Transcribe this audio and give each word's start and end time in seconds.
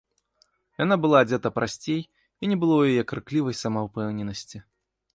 Яна 0.83 0.95
была 1.03 1.17
адзета 1.25 1.51
прасцей, 1.59 2.01
і 2.41 2.45
не 2.55 2.59
было 2.65 2.73
ў 2.81 2.97
яе 2.97 3.03
крыклівай 3.15 3.63
самаўпэўненасці. 3.63 4.57